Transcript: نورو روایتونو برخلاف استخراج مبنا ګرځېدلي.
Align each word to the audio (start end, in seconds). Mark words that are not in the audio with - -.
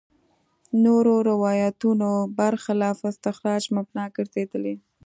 نورو 0.83 1.15
روایتونو 1.29 2.11
برخلاف 2.39 2.97
استخراج 3.11 3.63
مبنا 3.77 4.03
ګرځېدلي. 4.15 4.75